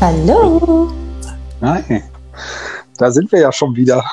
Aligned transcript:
Hallo. 0.00 0.92
Hi. 1.60 2.02
Da 2.98 3.10
sind 3.10 3.32
wir 3.32 3.40
ja 3.40 3.52
schon 3.52 3.74
wieder. 3.74 4.04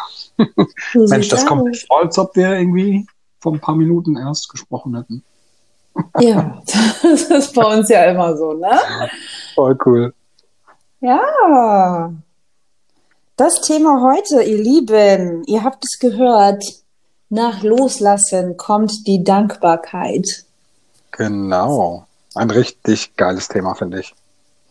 Mensch, 0.93 1.29
das 1.29 1.45
kommt 1.45 1.65
mir 1.65 1.73
vor, 1.73 2.03
als 2.03 2.17
ob 2.17 2.35
wir 2.35 2.57
irgendwie 2.57 3.05
vor 3.39 3.53
ein 3.53 3.59
paar 3.59 3.75
Minuten 3.75 4.17
erst 4.17 4.49
gesprochen 4.49 4.95
hätten. 4.95 5.23
Ja, 6.19 6.61
das 7.03 7.23
ist 7.23 7.53
bei 7.53 7.65
uns 7.65 7.89
ja 7.89 8.05
immer 8.05 8.37
so, 8.37 8.53
ne? 8.53 8.79
Voll 9.55 9.77
cool. 9.85 10.13
Ja. 11.01 12.11
Das 13.35 13.61
Thema 13.61 14.01
heute, 14.01 14.43
ihr 14.43 14.61
Lieben, 14.61 15.43
ihr 15.45 15.63
habt 15.63 15.83
es 15.83 15.99
gehört. 15.99 16.63
Nach 17.29 17.63
Loslassen 17.63 18.57
kommt 18.57 19.07
die 19.07 19.23
Dankbarkeit. 19.23 20.45
Genau. 21.11 22.05
Ein 22.35 22.49
richtig 22.49 23.15
geiles 23.15 23.47
Thema, 23.47 23.73
finde 23.75 23.99
ich. 24.01 24.13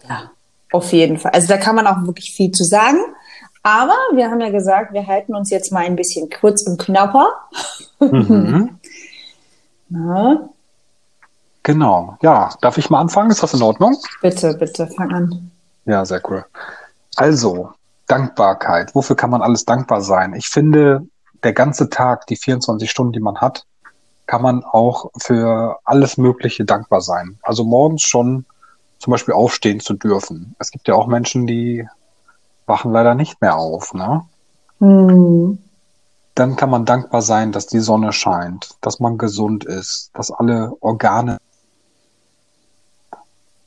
Ja, 0.09 0.31
auf 0.73 0.93
jeden 0.93 1.19
Fall. 1.19 1.33
Also 1.33 1.49
da 1.49 1.57
kann 1.57 1.77
man 1.77 1.87
auch 1.87 2.03
wirklich 2.07 2.33
viel 2.33 2.51
zu 2.51 2.65
sagen. 2.65 2.99
Aber 3.63 3.95
wir 4.15 4.31
haben 4.31 4.41
ja 4.41 4.51
gesagt, 4.51 4.95
wir 4.95 5.07
halten 5.07 5.35
uns 5.35 5.51
jetzt 5.51 5.71
mal 5.71 5.85
ein 5.85 5.97
bisschen 5.97 6.31
kurz 6.31 6.67
und 6.67 6.81
knapper. 6.81 7.29
Mhm. 8.01 8.79
Na, 9.91 10.49
Genau. 11.63 12.17
Ja, 12.23 12.51
darf 12.61 12.79
ich 12.79 12.91
mal 12.91 13.01
anfangen? 13.01 13.31
Ist 13.31 13.43
das 13.43 13.55
in 13.55 13.63
Ordnung? 13.63 13.97
bitte, 14.23 14.55
bitte, 14.55 14.87
fang 14.87 15.13
an. 15.13 15.51
Ja, 15.85 16.05
sehr 16.05 16.23
cool. 16.29 16.45
Also, 17.17 17.71
Dankbarkeit. 18.07 18.95
Wofür 18.95 19.17
kann 19.17 19.31
man 19.31 19.43
alles 19.43 19.65
dankbar 19.65 20.01
sein? 20.01 20.35
Ich 20.35 20.49
finde, 20.49 21.07
der 21.43 21.53
ganze 21.53 21.91
Tag, 21.91 22.27
die 22.27 22.37
24 22.37 22.91
Stunden, 22.91 23.13
die 23.13 23.21
man 23.21 23.41
hat, 23.41 23.65
kann 24.27 24.43
man 24.43 24.65
auch 24.65 25.11
für 25.19 25.79
alles 25.85 26.17
Mögliche 26.17 26.65
dankbar 26.65 27.01
sein. 27.01 27.39
Also 27.43 27.65
morgens 27.65 28.03
schon 28.03 28.47
zum 29.01 29.11
Beispiel 29.11 29.35
aufstehen 29.35 29.81
zu 29.81 29.95
dürfen. 29.95 30.55
Es 30.59 30.71
gibt 30.71 30.87
ja 30.87 30.95
auch 30.95 31.07
Menschen, 31.07 31.47
die 31.47 31.89
wachen 32.67 32.93
leider 32.93 33.15
nicht 33.15 33.41
mehr 33.41 33.57
auf, 33.57 33.95
ne? 33.95 34.25
Hm. 34.79 35.59
Dann 36.35 36.57
kann 36.57 36.71
man 36.71 36.85
dankbar 36.85 37.23
sein, 37.23 37.51
dass 37.51 37.67
die 37.67 37.81
Sonne 37.81 38.13
scheint, 38.13 38.77
dass 38.83 39.01
man 39.01 39.19
gesund 39.19 39.65
ist, 39.65 40.11
dass 40.15 40.31
alle 40.31 40.75
Organe, 40.81 41.39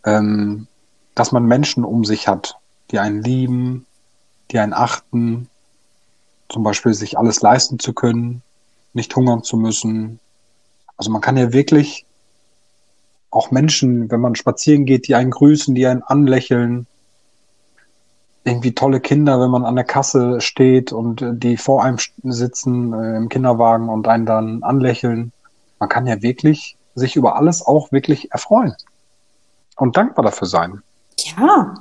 ähm, 0.06 0.68
dass 1.16 1.32
man 1.32 1.46
Menschen 1.46 1.84
um 1.84 2.06
sich 2.06 2.28
hat, 2.28 2.58
die 2.92 3.00
einen 3.00 3.22
lieben, 3.22 3.86
die 4.52 4.60
einen 4.60 4.74
achten, 4.74 5.50
zum 6.48 6.64
Beispiel 6.64 6.94
sich 6.94 7.18
alles 7.18 7.42
leisten 7.42 7.80
zu 7.80 7.94
können, 7.94 8.44
nicht 8.94 9.16
hungern 9.16 9.44
zu 9.44 9.58
müssen. 9.58 10.20
Also 10.96 11.10
man 11.10 11.22
kann 11.22 11.38
ja 11.38 11.52
wirklich 11.54 12.06
auch 13.34 13.52
Menschen, 13.52 14.12
wenn 14.12 14.22
man 14.22 14.36
spazieren 14.36 14.86
geht, 14.86 15.08
die 15.08 15.16
einen 15.16 15.32
grüßen, 15.32 15.76
die 15.76 15.88
einen 15.88 16.04
anlächeln, 16.04 16.88
irgendwie 18.44 18.76
tolle 18.76 19.00
Kinder, 19.00 19.40
wenn 19.40 19.50
man 19.50 19.66
an 19.66 19.76
der 19.76 19.86
Kasse 19.86 20.42
steht 20.42 20.92
und 20.92 21.22
äh, 21.22 21.32
die 21.34 21.58
vor 21.58 21.84
einem 21.84 21.98
sitzen 22.24 22.94
äh, 22.94 23.16
im 23.18 23.30
Kinderwagen 23.30 23.90
und 23.90 24.08
einen 24.08 24.26
dann 24.26 24.64
anlächeln. 24.64 25.32
Man 25.80 25.90
kann 25.90 26.08
ja 26.08 26.22
wirklich 26.22 26.78
sich 26.96 27.16
über 27.16 27.36
alles 27.36 27.66
auch 27.66 27.92
wirklich 27.92 28.32
erfreuen 28.32 28.76
und 29.78 29.98
dankbar 29.98 30.26
dafür 30.26 30.48
sein. 30.48 30.82
Ja. 31.38 31.74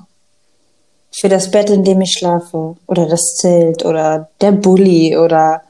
Für 1.15 1.29
das 1.29 1.51
Bett, 1.51 1.69
in 1.69 1.85
dem 1.85 2.01
ich 2.01 2.13
schlafe. 2.17 2.77
Oder 2.87 3.07
das 3.07 3.35
Zelt. 3.37 3.85
Oder 3.85 4.31
der 4.41 4.53
Bulli. 4.53 5.17
Oder 5.19 5.63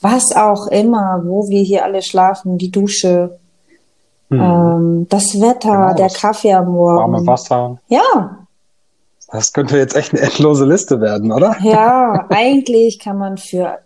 was 0.00 0.34
auch 0.34 0.68
immer, 0.68 1.22
wo 1.24 1.48
wir 1.48 1.62
hier 1.62 1.84
alle 1.84 2.02
schlafen. 2.02 2.56
Die 2.56 2.70
Dusche. 2.70 3.38
Ähm, 4.30 5.06
das 5.08 5.40
Wetter, 5.40 5.70
Genau, 5.72 5.94
der 5.94 6.08
das 6.08 6.14
Kaffee 6.20 6.52
am 6.52 6.66
Warme 6.66 7.12
Morgen. 7.12 7.26
Wasser. 7.26 7.78
Ja, 7.88 8.38
Das 9.30 9.52
könnte 9.52 9.76
jetzt 9.78 9.96
echt 9.96 10.12
eine 10.12 10.22
endlose 10.22 10.64
Liste 10.66 11.00
werden, 11.00 11.32
oder? 11.32 11.56
ja, 11.62 12.26
eigentlich 12.30 12.98
kann 12.98 13.18
man 13.18 13.36
für 13.38 13.78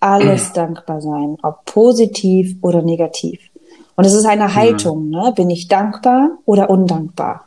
alles 0.00 0.52
dankbar 0.52 1.00
sein. 1.00 1.38
Ob 1.42 1.64
positiv 1.64 2.56
oder 2.62 2.82
negativ. 2.82 3.40
Und 3.96 4.04
es 4.04 4.14
ist 4.14 4.26
eine 4.26 4.54
Haltung, 4.54 5.08
ne? 5.10 5.32
Bin 5.34 5.50
ich 5.50 5.68
dankbar 5.68 6.30
oder 6.44 6.70
undankbar? 6.70 7.46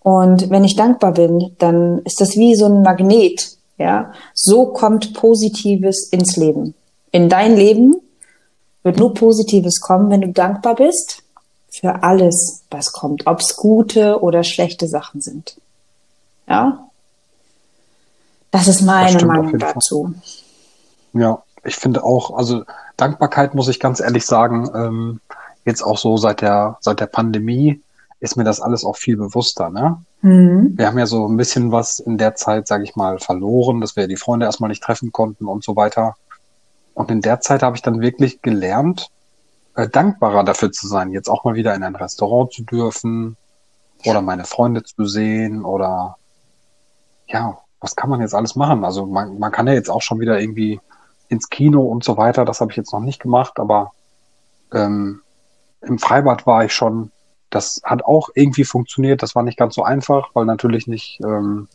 Und 0.00 0.50
wenn 0.50 0.64
ich 0.64 0.76
dankbar 0.76 1.12
bin, 1.12 1.54
dann 1.58 2.00
ist 2.04 2.20
das 2.20 2.36
wie 2.36 2.54
so 2.54 2.66
ein 2.66 2.82
Magnet, 2.82 3.56
ja. 3.78 4.12
So 4.34 4.66
kommt 4.66 5.14
Positives 5.14 6.08
ins 6.08 6.36
Leben. 6.36 6.74
In 7.12 7.28
dein 7.28 7.54
Leben 7.56 7.94
wird 8.82 8.98
nur 8.98 9.14
Positives 9.14 9.80
kommen, 9.80 10.10
wenn 10.10 10.20
du 10.22 10.28
dankbar 10.28 10.74
bist 10.74 11.22
für 11.70 12.02
alles, 12.02 12.64
was 12.70 12.92
kommt. 12.92 13.26
Ob 13.26 13.40
es 13.40 13.56
gute 13.56 14.20
oder 14.22 14.44
schlechte 14.44 14.88
Sachen 14.88 15.20
sind. 15.20 15.56
Ja. 16.48 16.86
Das 18.50 18.68
ist 18.68 18.82
meine 18.82 19.16
auf 19.16 19.24
Meinung 19.24 19.58
Fall. 19.58 19.58
dazu. 19.58 20.14
Ja, 21.14 21.42
ich 21.64 21.76
finde 21.76 22.04
auch, 22.04 22.36
also 22.36 22.64
Dankbarkeit 22.96 23.54
muss 23.54 23.68
ich 23.68 23.80
ganz 23.80 24.00
ehrlich 24.00 24.26
sagen, 24.26 24.68
ähm, 24.74 25.20
jetzt 25.64 25.82
auch 25.82 25.96
so 25.96 26.16
seit 26.16 26.42
der, 26.42 26.76
seit 26.80 27.00
der 27.00 27.06
Pandemie 27.06 27.80
ist 28.20 28.36
mir 28.36 28.44
das 28.44 28.60
alles 28.60 28.84
auch 28.84 28.96
viel 28.96 29.16
bewusster, 29.16 29.70
ne? 29.70 30.02
Mhm. 30.20 30.74
Wir 30.76 30.86
haben 30.86 30.98
ja 30.98 31.06
so 31.06 31.26
ein 31.26 31.36
bisschen 31.36 31.72
was 31.72 31.98
in 31.98 32.18
der 32.18 32.36
Zeit, 32.36 32.68
sage 32.68 32.84
ich 32.84 32.94
mal, 32.94 33.18
verloren, 33.18 33.80
dass 33.80 33.96
wir 33.96 34.06
die 34.06 34.16
Freunde 34.16 34.46
erstmal 34.46 34.68
nicht 34.68 34.82
treffen 34.82 35.10
konnten 35.10 35.46
und 35.46 35.64
so 35.64 35.74
weiter. 35.74 36.16
Und 36.94 37.10
in 37.10 37.20
der 37.20 37.40
Zeit 37.40 37.62
habe 37.62 37.76
ich 37.76 37.82
dann 37.82 38.00
wirklich 38.00 38.42
gelernt, 38.42 39.10
äh, 39.74 39.88
dankbarer 39.88 40.44
dafür 40.44 40.72
zu 40.72 40.86
sein, 40.86 41.10
jetzt 41.10 41.28
auch 41.28 41.44
mal 41.44 41.54
wieder 41.54 41.74
in 41.74 41.82
ein 41.82 41.96
Restaurant 41.96 42.52
zu 42.52 42.62
dürfen 42.64 43.36
oder 44.04 44.20
meine 44.20 44.44
Freunde 44.44 44.82
zu 44.82 45.06
sehen 45.06 45.64
oder 45.64 46.16
ja, 47.28 47.58
was 47.80 47.96
kann 47.96 48.10
man 48.10 48.20
jetzt 48.20 48.34
alles 48.34 48.56
machen? 48.56 48.84
Also 48.84 49.06
man, 49.06 49.38
man 49.38 49.52
kann 49.52 49.66
ja 49.66 49.72
jetzt 49.72 49.90
auch 49.90 50.02
schon 50.02 50.20
wieder 50.20 50.40
irgendwie 50.40 50.80
ins 51.28 51.48
Kino 51.48 51.82
und 51.82 52.04
so 52.04 52.16
weiter. 52.16 52.44
Das 52.44 52.60
habe 52.60 52.70
ich 52.70 52.76
jetzt 52.76 52.92
noch 52.92 53.00
nicht 53.00 53.20
gemacht, 53.20 53.58
aber 53.58 53.92
ähm, 54.72 55.22
im 55.80 55.98
Freibad 55.98 56.46
war 56.46 56.64
ich 56.64 56.72
schon. 56.72 57.10
Das 57.50 57.80
hat 57.84 58.04
auch 58.04 58.30
irgendwie 58.34 58.64
funktioniert. 58.64 59.22
Das 59.22 59.34
war 59.34 59.42
nicht 59.42 59.58
ganz 59.58 59.74
so 59.74 59.82
einfach, 59.82 60.30
weil 60.34 60.44
natürlich 60.44 60.86
nicht 60.86 61.20
ähm, 61.24 61.68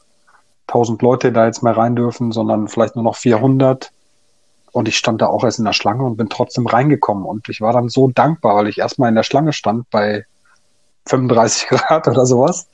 1000 0.68 1.02
Leute 1.02 1.32
da 1.32 1.46
jetzt 1.46 1.62
mehr 1.62 1.78
rein 1.78 1.96
dürfen, 1.96 2.32
sondern 2.32 2.68
vielleicht 2.68 2.96
nur 2.96 3.04
noch 3.04 3.16
400. 3.16 3.92
Und 4.78 4.88
ich 4.88 4.96
stand 4.96 5.24
da 5.24 5.26
auch 5.26 5.44
erst 5.44 5.58
in 5.58 5.66
der 5.66 5.74
Schlange 5.74 6.04
und 6.04 6.18
bin 6.18 6.30
trotzdem 6.30 6.68
reingekommen. 6.68 7.26
Und 7.26 7.50
ich 7.50 7.62
war 7.62 7.74
dann 7.74 7.90
so 7.90 8.10
dankbar, 8.10 8.58
weil 8.58 8.68
ich 8.68 8.78
erstmal 8.78 9.10
in 9.10 9.16
der 9.16 9.24
Schlange 9.24 9.52
stand 9.52 9.90
bei 9.90 10.28
35 11.08 11.68
Grad 11.70 12.08
oder 12.08 12.28
sowas 12.28 12.68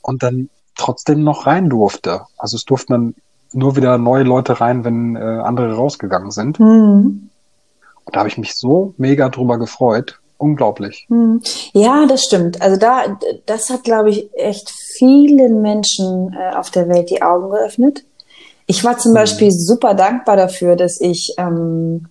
und 0.00 0.22
dann 0.22 0.48
trotzdem 0.74 1.22
noch 1.22 1.46
rein 1.46 1.68
durfte. 1.68 2.22
Also 2.38 2.56
es 2.56 2.64
durften 2.64 2.92
dann 2.94 3.14
nur 3.52 3.76
wieder 3.76 3.98
neue 3.98 4.22
Leute 4.22 4.58
rein, 4.58 4.84
wenn 4.84 5.16
äh, 5.16 5.18
andere 5.18 5.74
rausgegangen 5.74 6.30
sind. 6.30 6.58
Mhm. 6.58 7.28
Und 8.04 8.16
da 8.16 8.20
habe 8.20 8.30
ich 8.30 8.38
mich 8.38 8.54
so 8.56 8.94
mega 8.96 9.28
drüber 9.28 9.58
gefreut. 9.58 10.20
Unglaublich. 10.38 11.04
Mhm. 11.10 11.42
Ja, 11.74 12.06
das 12.06 12.22
stimmt. 12.22 12.62
Also 12.62 12.78
da, 12.78 13.18
das 13.44 13.68
hat, 13.68 13.84
glaube 13.84 14.08
ich, 14.08 14.30
echt 14.32 14.70
vielen 14.70 15.60
Menschen 15.60 16.32
äh, 16.32 16.56
auf 16.56 16.70
der 16.70 16.88
Welt 16.88 17.10
die 17.10 17.20
Augen 17.20 17.50
geöffnet. 17.50 18.02
Ich 18.66 18.82
war 18.84 18.98
zum 18.98 19.14
Beispiel 19.14 19.50
super 19.50 19.94
dankbar 19.94 20.36
dafür, 20.36 20.76
dass 20.76 21.00
ich, 21.00 21.34
ähm, 21.38 22.06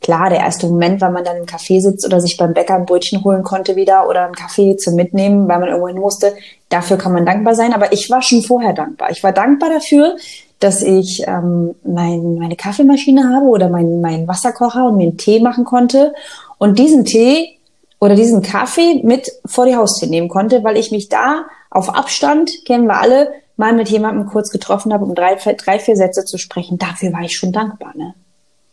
klar, 0.00 0.30
der 0.30 0.38
erste 0.38 0.66
Moment, 0.68 1.00
weil 1.00 1.12
man 1.12 1.24
dann 1.24 1.36
im 1.36 1.46
Café 1.46 1.80
sitzt 1.80 2.06
oder 2.06 2.20
sich 2.20 2.36
beim 2.36 2.54
Bäcker 2.54 2.74
ein 2.74 2.86
Brötchen 2.86 3.24
holen 3.24 3.42
konnte 3.42 3.76
wieder 3.76 4.08
oder 4.08 4.24
einen 4.24 4.34
Kaffee 4.34 4.76
zum 4.76 4.94
Mitnehmen, 4.94 5.48
weil 5.48 5.58
man 5.58 5.68
irgendwo 5.68 5.88
hin 5.88 5.98
musste, 5.98 6.34
dafür 6.68 6.96
kann 6.96 7.12
man 7.12 7.26
dankbar 7.26 7.54
sein. 7.54 7.72
Aber 7.72 7.92
ich 7.92 8.10
war 8.10 8.22
schon 8.22 8.42
vorher 8.42 8.72
dankbar. 8.72 9.10
Ich 9.10 9.22
war 9.22 9.32
dankbar 9.32 9.70
dafür, 9.70 10.16
dass 10.60 10.82
ich 10.82 11.22
ähm, 11.26 11.74
mein, 11.84 12.36
meine 12.36 12.56
Kaffeemaschine 12.56 13.28
habe 13.34 13.46
oder 13.46 13.68
meinen 13.68 14.00
meinen 14.00 14.26
Wasserkocher 14.26 14.86
und 14.86 14.96
mir 14.96 15.04
einen 15.08 15.18
Tee 15.18 15.40
machen 15.40 15.64
konnte 15.64 16.14
und 16.58 16.78
diesen 16.78 17.04
Tee 17.04 17.56
oder 18.00 18.14
diesen 18.14 18.42
Kaffee 18.42 19.02
mit 19.02 19.30
vor 19.44 19.66
die 19.66 19.76
Haustür 19.76 20.08
nehmen 20.08 20.28
konnte, 20.28 20.64
weil 20.64 20.76
ich 20.76 20.90
mich 20.90 21.08
da 21.08 21.44
auf 21.70 21.94
Abstand, 21.94 22.50
kennen 22.64 22.86
wir 22.86 23.00
alle, 23.00 23.32
mal 23.56 23.72
mit 23.72 23.88
jemandem 23.88 24.26
kurz 24.26 24.50
getroffen 24.50 24.92
habe, 24.92 25.04
um 25.04 25.14
drei, 25.14 25.34
drei 25.34 25.78
vier 25.78 25.96
Sätze 25.96 26.24
zu 26.24 26.38
sprechen. 26.38 26.78
Dafür 26.78 27.12
war 27.12 27.22
ich 27.22 27.36
schon 27.36 27.52
dankbar. 27.52 27.92
Ne? 27.94 28.14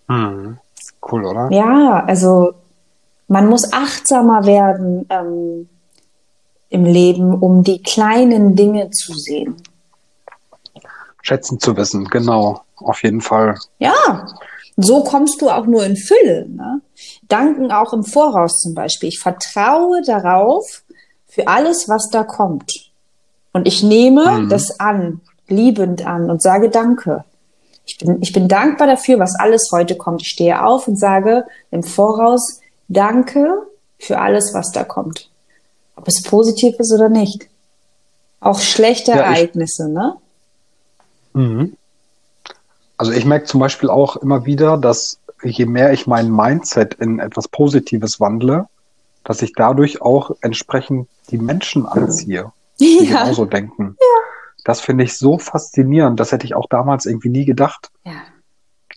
Mhm. 0.07 0.57
Cool, 1.11 1.25
oder? 1.25 1.49
Ja, 1.51 2.03
also 2.05 2.53
man 3.27 3.47
muss 3.47 3.71
achtsamer 3.71 4.45
werden 4.45 5.05
ähm, 5.09 5.69
im 6.69 6.85
Leben, 6.85 7.33
um 7.33 7.63
die 7.63 7.81
kleinen 7.81 8.55
Dinge 8.55 8.89
zu 8.89 9.13
sehen. 9.13 9.55
Schätzen 11.21 11.59
zu 11.59 11.75
wissen, 11.77 12.05
genau. 12.05 12.61
Auf 12.77 13.03
jeden 13.03 13.21
Fall. 13.21 13.57
Ja, 13.79 14.25
so 14.75 15.03
kommst 15.03 15.41
du 15.41 15.49
auch 15.49 15.65
nur 15.65 15.85
in 15.85 15.95
Fülle. 15.95 16.47
Ne? 16.49 16.81
Danken 17.27 17.71
auch 17.71 17.93
im 17.93 18.03
Voraus 18.03 18.59
zum 18.59 18.73
Beispiel. 18.73 19.09
Ich 19.09 19.19
vertraue 19.19 20.01
darauf 20.05 20.83
für 21.27 21.47
alles, 21.47 21.87
was 21.87 22.09
da 22.09 22.23
kommt. 22.23 22.92
Und 23.53 23.67
ich 23.67 23.83
nehme 23.83 24.39
Mhm. 24.39 24.49
das 24.49 24.79
an, 24.79 25.21
liebend 25.47 26.05
an 26.05 26.29
und 26.29 26.41
sage 26.41 26.69
Danke. 26.69 27.23
Ich 27.85 27.97
bin, 27.97 28.21
ich 28.21 28.33
bin 28.33 28.47
dankbar 28.47 28.87
dafür, 28.87 29.19
was 29.19 29.35
alles 29.35 29.69
heute 29.71 29.95
kommt. 29.95 30.21
Ich 30.21 30.29
stehe 30.29 30.65
auf 30.65 30.87
und 30.87 30.97
sage 30.97 31.45
im 31.71 31.83
Voraus 31.83 32.59
Danke 32.87 33.63
für 33.99 34.19
alles, 34.19 34.53
was 34.53 34.71
da 34.71 34.83
kommt. 34.83 35.29
Ob 35.95 36.07
es 36.07 36.23
positiv 36.23 36.75
ist 36.79 36.93
oder 36.93 37.09
nicht. 37.09 37.47
Auch 38.39 38.59
schlechte 38.59 39.11
ja, 39.11 39.17
Ereignisse, 39.17 39.89
ne? 39.89 40.15
Mhm. 41.33 41.77
Also 42.97 43.11
ich 43.11 43.25
merke 43.25 43.45
zum 43.45 43.59
Beispiel 43.59 43.89
auch 43.89 44.17
immer 44.17 44.45
wieder, 44.45 44.77
dass 44.77 45.17
je 45.43 45.65
mehr 45.65 45.93
ich 45.93 46.07
mein 46.07 46.31
Mindset 46.31 46.95
in 46.95 47.19
etwas 47.19 47.47
Positives 47.47 48.19
wandle, 48.19 48.67
dass 49.23 49.41
ich 49.41 49.53
dadurch 49.53 50.01
auch 50.01 50.31
entsprechend 50.41 51.07
die 51.31 51.37
Menschen 51.37 51.85
anziehe, 51.85 52.51
die 52.99 53.05
ja. 53.05 53.23
genauso 53.23 53.45
denken. 53.45 53.95
Ja. 53.99 54.19
Das 54.63 54.81
finde 54.81 55.03
ich 55.03 55.17
so 55.17 55.37
faszinierend. 55.37 56.19
Das 56.19 56.31
hätte 56.31 56.45
ich 56.45 56.55
auch 56.55 56.67
damals 56.69 57.05
irgendwie 57.05 57.29
nie 57.29 57.45
gedacht. 57.45 57.91
Ja. 58.03 58.13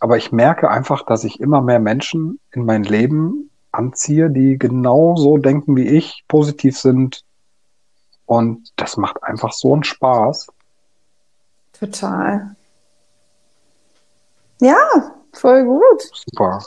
Aber 0.01 0.17
ich 0.17 0.31
merke 0.31 0.71
einfach, 0.71 1.05
dass 1.05 1.25
ich 1.25 1.41
immer 1.41 1.61
mehr 1.61 1.81
Menschen 1.81 2.39
in 2.53 2.65
mein 2.65 2.85
Leben 2.85 3.51
anziehe, 3.73 4.31
die 4.31 4.59
genauso 4.59 5.39
denken 5.39 5.77
wie 5.77 5.89
ich, 5.89 6.25
positiv 6.29 6.79
sind. 6.79 7.25
Und 8.27 8.73
das 8.77 8.97
macht 8.97 9.23
einfach 9.23 9.53
so 9.53 9.73
einen 9.73 9.85
Spaß. 9.85 10.49
Total. 11.79 12.57
Ja, 14.61 14.77
voll 15.33 15.65
gut. 15.65 16.03
Super. 16.13 16.65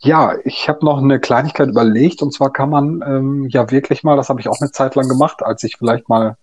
Ja, 0.00 0.34
ich 0.44 0.68
habe 0.68 0.84
noch 0.84 0.98
eine 0.98 1.18
Kleinigkeit 1.18 1.68
überlegt 1.68 2.22
und 2.22 2.32
zwar 2.32 2.52
kann 2.52 2.70
man 2.70 3.02
ähm, 3.02 3.48
ja 3.48 3.70
wirklich 3.70 4.04
mal, 4.04 4.16
das 4.16 4.28
habe 4.28 4.40
ich 4.40 4.48
auch 4.48 4.60
eine 4.60 4.70
Zeit 4.70 4.94
lang 4.94 5.08
gemacht, 5.08 5.42
als 5.42 5.64
ich 5.64 5.76
vielleicht 5.76 6.08
mal 6.08 6.36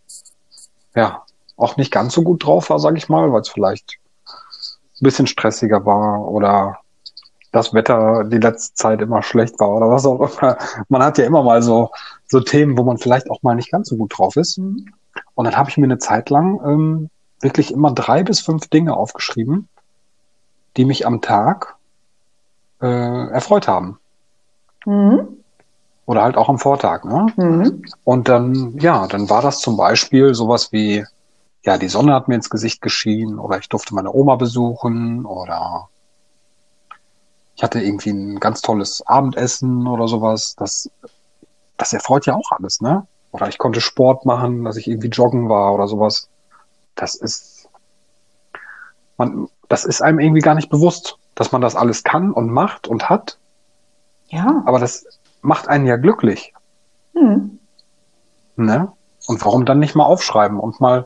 ja 0.94 1.24
auch 1.56 1.78
nicht 1.78 1.92
ganz 1.92 2.13
so 2.13 2.22
gut 2.22 2.46
drauf 2.46 2.69
war, 2.69 2.80
sage 2.80 2.98
ich 2.98 3.07
mal, 3.07 3.31
weil 3.31 3.42
es 3.42 3.50
vielleicht 3.50 3.98
ein 4.25 5.04
bisschen 5.04 5.28
stressiger 5.28 5.86
war 5.86 6.28
oder 6.28 6.80
das 7.54 7.74
Wetter 7.74 8.25
die 8.25 8.40
letzte 8.40 8.74
Zeit 8.75 9.02
immer 9.02 9.24
schlecht 9.24 9.58
war 9.60 9.69
oder 9.69 9.90
was 9.90 10.06
auch 10.06 10.19
immer. 10.19 10.58
Man 10.90 11.01
hat 11.01 11.18
ja 11.18 11.25
immer 11.25 11.44
mal 11.44 11.62
so 11.62 11.92
so 12.28 12.42
Themen, 12.42 12.78
wo 12.78 12.84
man 12.84 12.98
vielleicht 12.98 13.30
auch 13.30 13.42
mal 13.44 13.56
nicht 13.56 13.72
ganz 13.72 13.90
so 13.90 13.98
gut 13.98 14.18
drauf 14.18 14.36
ist. 14.36 14.58
Mhm. 14.58 14.88
Und 15.36 15.46
dann 15.46 15.56
habe 15.56 15.69
ich 15.69 15.78
mir 15.78 15.86
eine 15.86 15.98
Zeit 15.98 16.30
lang 16.30 16.60
ähm, 16.66 17.10
wirklich 17.42 17.72
immer 17.72 17.92
drei 17.92 18.24
bis 18.24 18.42
fünf 18.42 18.68
Dinge 18.68 18.96
aufgeschrieben, 18.96 19.69
die 20.78 20.86
mich 20.86 21.06
am 21.06 21.22
Tag 21.22 21.75
äh, 22.81 23.27
erfreut 23.30 23.68
haben. 23.68 24.00
Mhm. 24.86 25.27
Oder 26.06 26.24
halt 26.24 26.38
auch 26.38 26.50
am 26.50 26.60
Vortag. 26.60 27.04
Ne? 27.04 27.27
Mhm. 27.36 27.83
Und 28.04 28.30
dann, 28.30 28.77
ja, 28.77 29.07
dann 29.07 29.30
war 29.30 29.42
das 29.42 29.60
zum 29.60 29.75
Beispiel 29.75 30.36
sowas 30.36 30.72
wie, 30.72 31.04
ja, 31.63 31.77
die 31.77 31.89
Sonne 31.89 32.13
hat 32.13 32.27
mir 32.27 32.36
ins 32.36 32.50
Gesicht 32.50 32.81
geschienen 32.81 33.39
oder 33.39 33.57
ich 33.57 33.69
durfte 33.69 33.95
meine 33.95 34.13
Oma 34.13 34.36
besuchen 34.36 35.25
oder 35.25 35.89
ich 37.56 37.63
hatte 37.63 37.81
irgendwie 37.81 38.12
ein 38.12 38.39
ganz 38.39 38.62
tolles 38.62 39.01
Abendessen 39.07 39.88
oder 39.88 40.07
sowas. 40.07 40.56
Das, 40.57 40.89
das 41.77 41.94
erfreut 41.94 42.25
ja 42.25 42.36
auch 42.36 42.51
alles, 42.51 42.81
ne? 42.81 43.07
Oder 43.31 43.48
ich 43.48 43.57
konnte 43.57 43.81
Sport 43.81 44.25
machen, 44.25 44.63
dass 44.63 44.77
ich 44.77 44.88
irgendwie 44.88 45.10
joggen 45.10 45.50
war 45.50 45.74
oder 45.74 45.88
sowas. 45.88 46.30
Das 46.95 47.16
ist, 47.16 47.68
man, 49.18 49.48
das 49.68 49.86
ist 49.86 50.01
einem 50.01 50.19
irgendwie 50.19 50.42
gar 50.42 50.56
nicht 50.56 50.69
bewusst 50.69 51.18
dass 51.36 51.52
man 51.52 51.62
das 51.62 51.76
alles 51.76 52.04
kann 52.04 52.32
und 52.32 52.50
macht 52.50 52.88
und 52.88 53.10
hat. 53.10 53.38
Ja. 54.30 54.64
Aber 54.66 54.80
das 54.80 55.06
macht 55.42 55.68
einen 55.68 55.86
ja 55.86 55.98
glücklich. 55.98 56.54
Hm. 57.14 57.60
Ne? 58.56 58.92
Und 59.28 59.44
warum 59.44 59.66
dann 59.66 59.80
nicht 59.80 59.96
mal 59.96 60.06
aufschreiben 60.06 60.60
und 60.60 60.80
mal 60.80 61.06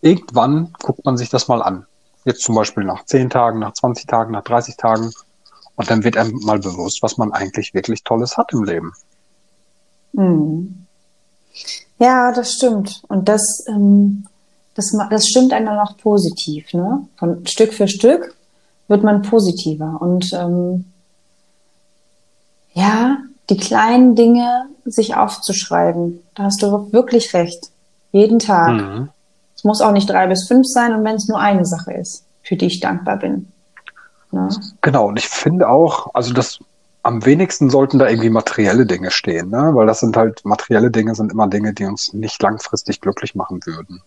irgendwann 0.00 0.72
guckt 0.82 1.04
man 1.04 1.16
sich 1.16 1.28
das 1.28 1.48
mal 1.48 1.62
an. 1.62 1.86
Jetzt 2.24 2.42
zum 2.42 2.54
Beispiel 2.54 2.84
nach 2.84 3.04
10 3.04 3.30
Tagen, 3.30 3.58
nach 3.58 3.72
20 3.72 4.06
Tagen, 4.06 4.32
nach 4.32 4.44
30 4.44 4.76
Tagen. 4.76 5.12
Und 5.74 5.90
dann 5.90 6.04
wird 6.04 6.16
einem 6.16 6.38
mal 6.44 6.58
bewusst, 6.58 7.02
was 7.02 7.18
man 7.18 7.32
eigentlich 7.32 7.74
wirklich 7.74 8.02
Tolles 8.02 8.36
hat 8.36 8.52
im 8.52 8.64
Leben. 8.64 8.92
Hm. 10.14 10.86
Ja, 11.98 12.32
das 12.32 12.52
stimmt. 12.52 13.02
Und 13.08 13.28
das, 13.28 13.64
ähm, 13.68 14.26
das, 14.74 14.96
das 15.10 15.26
stimmt 15.26 15.52
einem 15.52 15.66
dann 15.66 15.78
auch 15.78 15.96
positiv, 15.96 16.72
ne? 16.72 17.06
Von 17.16 17.46
Stück 17.46 17.72
für 17.72 17.88
Stück 17.88 18.36
wird 18.88 19.02
man 19.02 19.22
positiver. 19.22 19.98
Und 20.00 20.32
ähm, 20.32 20.84
ja, 22.72 23.18
die 23.50 23.56
kleinen 23.56 24.14
Dinge 24.14 24.66
sich 24.84 25.16
aufzuschreiben, 25.16 26.22
da 26.34 26.44
hast 26.44 26.62
du 26.62 26.92
wirklich 26.92 27.32
recht. 27.34 27.70
Jeden 28.12 28.38
Tag. 28.38 28.72
Mhm. 28.72 29.08
Es 29.54 29.64
muss 29.64 29.80
auch 29.80 29.92
nicht 29.92 30.08
drei 30.08 30.26
bis 30.26 30.46
fünf 30.46 30.66
sein 30.66 30.94
und 30.94 31.04
wenn 31.04 31.16
es 31.16 31.28
nur 31.28 31.40
eine 31.40 31.64
Sache 31.64 31.92
ist, 31.92 32.24
für 32.42 32.56
die 32.56 32.66
ich 32.66 32.80
dankbar 32.80 33.16
bin. 33.16 33.48
Ja. 34.32 34.48
Genau, 34.82 35.08
und 35.08 35.18
ich 35.18 35.28
finde 35.28 35.68
auch, 35.68 36.14
also 36.14 36.32
das 36.32 36.58
am 37.02 37.24
wenigsten 37.24 37.70
sollten 37.70 37.98
da 37.98 38.08
irgendwie 38.08 38.30
materielle 38.30 38.84
Dinge 38.84 39.12
stehen, 39.12 39.50
ne? 39.50 39.70
weil 39.74 39.86
das 39.86 40.00
sind 40.00 40.16
halt 40.16 40.44
materielle 40.44 40.90
Dinge, 40.90 41.14
sind 41.14 41.30
immer 41.30 41.46
Dinge, 41.46 41.72
die 41.72 41.84
uns 41.84 42.12
nicht 42.12 42.42
langfristig 42.42 43.00
glücklich 43.00 43.36
machen 43.36 43.60
würden. 43.64 44.02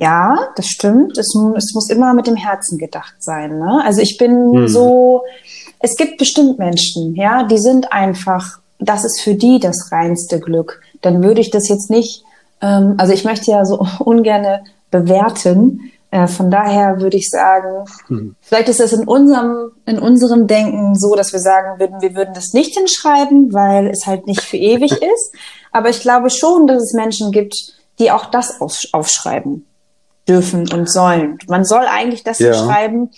Ja, 0.00 0.48
das 0.56 0.66
stimmt. 0.68 1.18
Es, 1.18 1.34
es, 1.56 1.74
muss 1.74 1.90
immer 1.90 2.14
mit 2.14 2.26
dem 2.26 2.34
Herzen 2.34 2.78
gedacht 2.78 3.16
sein. 3.18 3.58
Ne? 3.58 3.82
Also 3.84 4.00
ich 4.00 4.16
bin 4.16 4.50
hm. 4.54 4.66
so, 4.66 5.24
es 5.78 5.94
gibt 5.94 6.16
bestimmt 6.16 6.58
Menschen, 6.58 7.14
ja, 7.16 7.42
die 7.42 7.58
sind 7.58 7.92
einfach, 7.92 8.60
das 8.78 9.04
ist 9.04 9.20
für 9.20 9.34
die 9.34 9.60
das 9.60 9.92
reinste 9.92 10.40
Glück. 10.40 10.80
Dann 11.02 11.22
würde 11.22 11.42
ich 11.42 11.50
das 11.50 11.68
jetzt 11.68 11.90
nicht, 11.90 12.24
ähm, 12.62 12.94
also 12.96 13.12
ich 13.12 13.24
möchte 13.24 13.50
ja 13.50 13.66
so 13.66 13.86
ungerne 13.98 14.64
bewerten. 14.90 15.92
Äh, 16.10 16.28
von 16.28 16.50
daher 16.50 17.02
würde 17.02 17.18
ich 17.18 17.28
sagen, 17.28 17.84
hm. 18.06 18.36
vielleicht 18.40 18.70
ist 18.70 18.80
es 18.80 18.94
in 18.94 19.06
unserem, 19.06 19.72
in 19.84 19.98
unserem 19.98 20.46
Denken 20.46 20.94
so, 20.94 21.14
dass 21.14 21.34
wir 21.34 21.40
sagen 21.40 21.78
würden, 21.78 22.00
wir 22.00 22.14
würden 22.14 22.32
das 22.32 22.54
nicht 22.54 22.74
hinschreiben, 22.74 23.52
weil 23.52 23.88
es 23.88 24.06
halt 24.06 24.26
nicht 24.26 24.40
für 24.40 24.56
ewig 24.56 24.92
ist. 24.92 25.34
Aber 25.72 25.90
ich 25.90 26.00
glaube 26.00 26.30
schon, 26.30 26.66
dass 26.66 26.82
es 26.82 26.94
Menschen 26.94 27.32
gibt, 27.32 27.74
die 27.98 28.10
auch 28.10 28.24
das 28.24 28.62
aufschreiben 28.92 29.66
dürfen 30.30 30.72
und 30.72 30.88
sollen. 30.88 31.38
Man 31.48 31.64
soll 31.64 31.84
eigentlich 31.90 32.22
das 32.22 32.38
ja. 32.38 32.54
schreiben, 32.54 33.10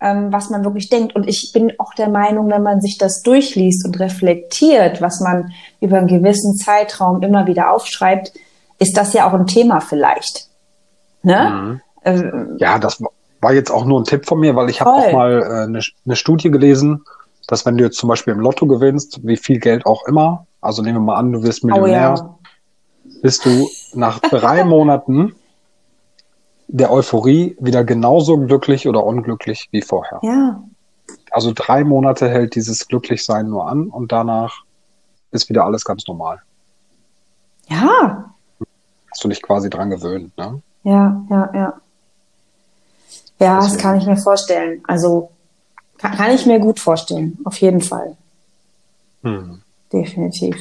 ähm, 0.00 0.32
was 0.32 0.50
man 0.50 0.64
wirklich 0.64 0.88
denkt. 0.88 1.14
Und 1.14 1.28
ich 1.28 1.52
bin 1.52 1.72
auch 1.78 1.94
der 1.94 2.08
Meinung, 2.08 2.50
wenn 2.50 2.62
man 2.62 2.80
sich 2.80 2.98
das 2.98 3.22
durchliest 3.22 3.84
und 3.84 3.98
reflektiert, 4.00 5.00
was 5.00 5.20
man 5.20 5.52
über 5.80 5.98
einen 5.98 6.06
gewissen 6.06 6.56
Zeitraum 6.56 7.22
immer 7.22 7.46
wieder 7.46 7.72
aufschreibt, 7.72 8.32
ist 8.78 8.96
das 8.96 9.12
ja 9.12 9.28
auch 9.28 9.32
ein 9.32 9.46
Thema 9.46 9.80
vielleicht. 9.80 10.48
Ne? 11.22 11.50
Mhm. 11.50 11.80
Ähm, 12.04 12.56
ja, 12.58 12.78
das 12.78 13.02
war 13.40 13.52
jetzt 13.52 13.70
auch 13.70 13.84
nur 13.84 14.00
ein 14.00 14.04
Tipp 14.04 14.26
von 14.26 14.40
mir, 14.40 14.56
weil 14.56 14.70
ich 14.70 14.80
habe 14.80 14.90
auch 14.90 15.12
mal 15.12 15.42
äh, 15.42 15.64
eine, 15.64 15.80
eine 16.04 16.16
Studie 16.16 16.50
gelesen, 16.50 17.04
dass 17.46 17.66
wenn 17.66 17.76
du 17.76 17.84
jetzt 17.84 17.98
zum 17.98 18.08
Beispiel 18.08 18.34
im 18.34 18.40
Lotto 18.40 18.66
gewinnst, 18.66 19.20
wie 19.24 19.36
viel 19.36 19.58
Geld 19.58 19.86
auch 19.86 20.06
immer, 20.06 20.46
also 20.60 20.82
nehmen 20.82 20.98
wir 20.98 21.12
mal 21.12 21.16
an, 21.16 21.32
du 21.32 21.42
wirst 21.42 21.64
Millionär, 21.64 22.14
oh 22.16 22.22
ja. 22.22 23.18
bist 23.20 23.44
du 23.44 23.68
nach 23.94 24.20
drei 24.20 24.64
Monaten 24.64 25.34
der 26.72 26.90
Euphorie 26.90 27.54
wieder 27.60 27.84
genauso 27.84 28.38
glücklich 28.38 28.88
oder 28.88 29.04
unglücklich 29.04 29.68
wie 29.72 29.82
vorher. 29.82 30.18
Ja. 30.22 30.62
Also 31.30 31.52
drei 31.54 31.84
Monate 31.84 32.30
hält 32.30 32.54
dieses 32.54 32.88
Glücklichsein 32.88 33.48
nur 33.48 33.68
an 33.68 33.88
und 33.88 34.10
danach 34.10 34.64
ist 35.30 35.50
wieder 35.50 35.64
alles 35.64 35.84
ganz 35.84 36.06
normal. 36.08 36.40
Ja. 37.68 38.34
Hast 39.10 39.22
du 39.22 39.28
dich 39.28 39.42
quasi 39.42 39.68
dran 39.68 39.90
gewöhnt, 39.90 40.36
ne? 40.38 40.62
Ja, 40.84 41.22
ja, 41.28 41.50
ja. 41.54 41.80
Ja, 43.38 43.56
Deswegen. 43.56 43.74
das 43.74 43.76
kann 43.78 43.98
ich 43.98 44.06
mir 44.06 44.16
vorstellen. 44.16 44.82
Also 44.86 45.30
kann, 45.98 46.16
kann, 46.16 46.30
ich 46.30 46.46
mir 46.46 46.58
gut 46.58 46.80
vorstellen, 46.80 47.38
auf 47.44 47.60
jeden 47.60 47.82
Fall. 47.82 48.16
Hm. 49.22 49.60
Definitiv. 49.92 50.56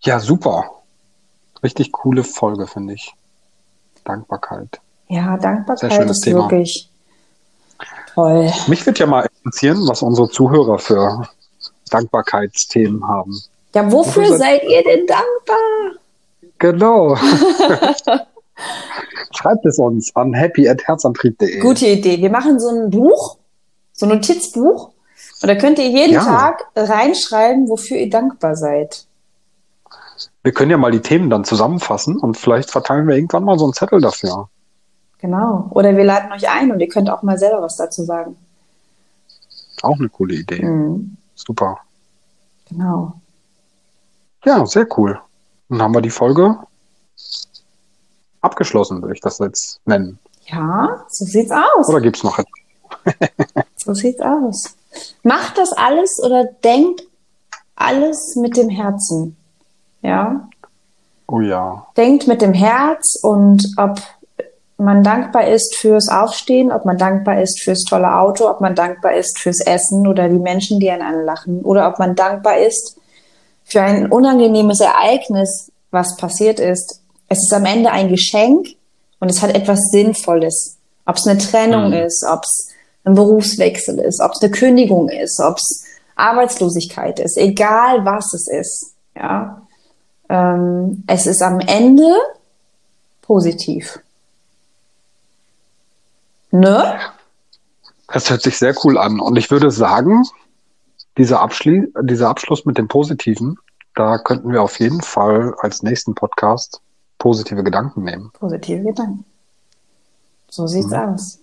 Ja, 0.00 0.18
super. 0.18 0.64
Richtig 1.62 1.92
coole 1.92 2.24
Folge, 2.24 2.66
finde 2.66 2.94
ich. 2.94 3.14
Dankbarkeit. 4.04 4.80
Ja, 5.08 5.36
Dankbarkeit 5.36 6.10
ist 6.10 6.22
Thema. 6.22 6.42
wirklich 6.42 6.90
toll. 8.14 8.50
Mich 8.68 8.86
würde 8.86 9.00
ja 9.00 9.06
mal 9.06 9.26
interessieren, 9.42 9.78
was 9.88 10.02
unsere 10.02 10.28
Zuhörer 10.28 10.78
für 10.78 11.28
Dankbarkeitsthemen 11.90 13.06
haben. 13.06 13.36
Ja, 13.74 13.90
wofür, 13.90 14.22
wofür 14.22 14.38
seid 14.38 14.62
ihr 14.64 14.82
denn 14.82 15.06
dankbar? 15.06 16.00
Genau. 16.58 17.16
Schreibt 19.32 19.64
es 19.64 19.78
uns 19.78 20.14
an 20.14 20.34
happy@herzantrieb.de. 20.34 21.60
Gute 21.60 21.86
Idee. 21.86 22.20
Wir 22.20 22.30
machen 22.30 22.60
so 22.60 22.68
ein 22.68 22.90
Buch, 22.90 23.38
so 23.92 24.06
ein 24.06 24.10
Notizbuch. 24.10 24.90
Und 25.42 25.48
da 25.48 25.54
könnt 25.54 25.78
ihr 25.78 25.88
jeden 25.88 26.14
ja. 26.14 26.24
Tag 26.24 26.66
reinschreiben, 26.76 27.68
wofür 27.68 27.96
ihr 27.96 28.10
dankbar 28.10 28.56
seid 28.56 29.06
wir 30.42 30.52
können 30.52 30.70
ja 30.70 30.76
mal 30.76 30.90
die 30.90 31.00
Themen 31.00 31.30
dann 31.30 31.44
zusammenfassen 31.44 32.18
und 32.18 32.36
vielleicht 32.36 32.70
verteilen 32.70 33.06
wir 33.06 33.16
irgendwann 33.16 33.44
mal 33.44 33.58
so 33.58 33.64
einen 33.64 33.74
Zettel 33.74 34.00
dafür. 34.00 34.48
Genau. 35.18 35.68
Oder 35.70 35.96
wir 35.96 36.04
laden 36.04 36.32
euch 36.32 36.48
ein 36.48 36.72
und 36.72 36.80
ihr 36.80 36.88
könnt 36.88 37.10
auch 37.10 37.22
mal 37.22 37.38
selber 37.38 37.60
was 37.60 37.76
dazu 37.76 38.04
sagen. 38.04 38.36
Auch 39.82 39.98
eine 39.98 40.08
coole 40.08 40.34
Idee. 40.34 40.64
Mhm. 40.64 41.16
Super. 41.34 41.78
Genau. 42.68 43.14
Ja, 44.44 44.64
sehr 44.64 44.86
cool. 44.96 45.20
Dann 45.68 45.82
haben 45.82 45.94
wir 45.94 46.00
die 46.00 46.10
Folge 46.10 46.58
abgeschlossen, 48.40 49.02
würde 49.02 49.14
ich 49.14 49.20
das 49.20 49.38
jetzt 49.38 49.80
nennen. 49.84 50.18
Ja, 50.46 51.04
so 51.08 51.24
sieht's 51.24 51.50
aus. 51.50 51.88
Oder 51.88 52.00
gibt's 52.00 52.22
noch 52.24 52.38
etwas? 52.38 53.24
so 53.76 53.94
sieht's 53.94 54.20
aus. 54.20 54.76
Macht 55.22 55.58
das 55.58 55.72
alles 55.72 56.20
oder 56.22 56.44
denkt 56.44 57.02
alles 57.76 58.36
mit 58.36 58.56
dem 58.56 58.68
Herzen. 58.68 59.36
Ja. 60.02 60.48
Oh 61.26 61.40
ja. 61.40 61.86
Denkt 61.96 62.26
mit 62.26 62.42
dem 62.42 62.54
Herz 62.54 63.18
und 63.22 63.74
ob 63.76 64.00
man 64.80 65.04
dankbar 65.04 65.46
ist 65.46 65.76
fürs 65.76 66.08
Aufstehen, 66.08 66.72
ob 66.72 66.84
man 66.84 66.96
dankbar 66.96 67.40
ist 67.40 67.60
fürs 67.62 67.84
tolle 67.84 68.16
Auto, 68.16 68.48
ob 68.48 68.60
man 68.60 68.74
dankbar 68.74 69.14
ist 69.14 69.38
fürs 69.38 69.60
Essen 69.60 70.06
oder 70.06 70.28
die 70.28 70.38
Menschen, 70.38 70.80
die 70.80 70.90
einen 70.90 71.02
anlachen 71.02 71.60
oder 71.62 71.86
ob 71.88 71.98
man 71.98 72.16
dankbar 72.16 72.58
ist 72.58 72.96
für 73.64 73.82
ein 73.82 74.10
unangenehmes 74.10 74.80
Ereignis, 74.80 75.70
was 75.90 76.16
passiert 76.16 76.58
ist. 76.58 77.00
Es 77.28 77.38
ist 77.38 77.52
am 77.52 77.66
Ende 77.66 77.92
ein 77.92 78.08
Geschenk 78.08 78.68
und 79.20 79.30
es 79.30 79.42
hat 79.42 79.54
etwas 79.54 79.90
Sinnvolles. 79.90 80.78
Ob 81.06 81.16
es 81.16 81.26
eine 81.26 81.38
Trennung 81.38 81.88
mhm. 81.88 81.94
ist, 81.94 82.24
ob 82.24 82.42
es 82.42 82.68
ein 83.04 83.14
Berufswechsel 83.14 83.98
ist, 83.98 84.20
ob 84.20 84.32
es 84.32 84.42
eine 84.42 84.50
Kündigung 84.50 85.08
ist, 85.08 85.40
ob 85.40 85.56
es 85.56 85.84
Arbeitslosigkeit 86.16 87.20
ist, 87.20 87.36
egal 87.36 88.04
was 88.04 88.32
es 88.34 88.48
ist. 88.48 88.94
Ja, 89.14 89.62
ähm, 90.30 91.02
es 91.08 91.26
ist 91.26 91.42
am 91.42 91.58
Ende 91.58 92.08
positiv. 93.20 93.98
Ne? 96.52 96.98
Das 98.12 98.30
hört 98.30 98.42
sich 98.42 98.56
sehr 98.56 98.74
cool 98.84 98.96
an. 98.96 99.20
Und 99.20 99.36
ich 99.36 99.50
würde 99.50 99.70
sagen, 99.70 100.22
dieser, 101.18 101.40
Abschli 101.40 101.92
dieser 102.02 102.28
Abschluss 102.28 102.64
mit 102.64 102.78
dem 102.78 102.86
Positiven, 102.86 103.58
da 103.96 104.18
könnten 104.18 104.52
wir 104.52 104.62
auf 104.62 104.78
jeden 104.78 105.02
Fall 105.02 105.54
als 105.58 105.82
nächsten 105.82 106.14
Podcast 106.14 106.80
positive 107.18 107.64
Gedanken 107.64 108.04
nehmen. 108.04 108.30
Positive 108.32 108.82
Gedanken. 108.84 109.24
So 110.48 110.68
sieht's 110.68 110.90
mhm. 110.90 110.94
aus. 110.94 111.38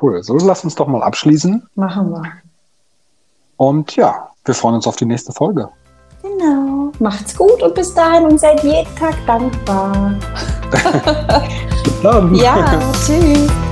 Cool. 0.00 0.22
So, 0.22 0.36
lass 0.38 0.64
uns 0.64 0.74
doch 0.74 0.88
mal 0.88 1.02
abschließen. 1.02 1.68
Machen 1.74 2.10
wir. 2.10 2.22
Und 3.58 3.94
ja, 3.96 4.30
wir 4.44 4.54
freuen 4.54 4.76
uns 4.76 4.86
auf 4.86 4.96
die 4.96 5.06
nächste 5.06 5.32
Folge. 5.32 5.68
Genau. 6.22 6.75
Macht's 6.98 7.36
gut 7.36 7.62
und 7.62 7.74
bis 7.74 7.92
dahin 7.94 8.24
und 8.24 8.40
seid 8.40 8.62
jeden 8.64 8.94
Tag 8.96 9.14
dankbar. 9.26 10.14
bis 11.84 12.02
dann. 12.02 12.34
Ja, 12.34 12.80
tschüss. 13.04 13.65